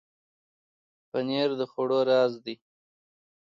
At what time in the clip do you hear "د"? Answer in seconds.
1.59-1.61